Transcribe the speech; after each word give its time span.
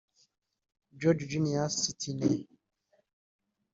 George 0.99 1.23
Junius 1.29 1.75
Stinney 1.99 2.39